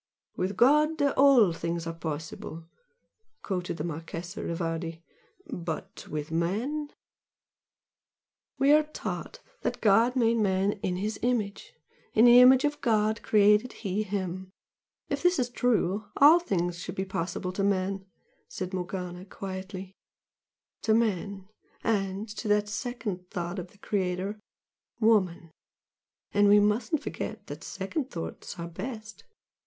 "With 0.35 0.57
God 0.57 0.99
all 0.99 1.53
things 1.53 1.85
are 1.85 1.93
possible!" 1.93 2.67
quoted 3.43 3.77
the 3.77 3.83
Marchese 3.83 4.41
Rivardi 4.41 5.03
"But 5.45 6.07
with 6.09 6.31
man" 6.31 6.89
"We 8.57 8.71
are 8.71 8.81
taught 8.81 9.41
that 9.61 9.79
God 9.79 10.15
made 10.15 10.37
man 10.37 10.71
'in 10.81 10.95
His 10.95 11.19
image. 11.21 11.73
In 12.15 12.25
the 12.25 12.39
image 12.41 12.65
of 12.65 12.81
God 12.81 13.21
created 13.21 13.73
He 13.85 14.01
him.' 14.01 14.49
If 15.07 15.21
this 15.21 15.37
is 15.37 15.51
true, 15.51 16.05
all 16.17 16.39
things 16.39 16.79
should 16.79 16.95
be 16.95 17.05
possible 17.05 17.51
to 17.51 17.63
man" 17.63 18.03
said 18.47 18.73
Morgana, 18.73 19.23
quietly 19.23 19.93
"To 20.81 20.95
man, 20.95 21.47
and 21.83 22.27
to 22.37 22.47
that 22.47 22.67
second 22.67 23.29
thought 23.29 23.59
of 23.59 23.67
the 23.69 23.77
Creator 23.77 24.39
Woman! 24.99 25.51
And 26.33 26.47
we 26.47 26.59
mustn't 26.59 27.03
forget 27.03 27.45
that 27.45 27.63
second 27.63 28.09
thoughts 28.09 28.57
are 28.57 28.67
best!" 28.67 29.25